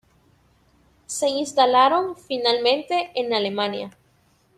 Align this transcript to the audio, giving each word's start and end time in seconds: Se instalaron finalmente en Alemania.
Se 1.05 1.29
instalaron 1.29 2.17
finalmente 2.17 3.11
en 3.13 3.35
Alemania. 3.35 3.95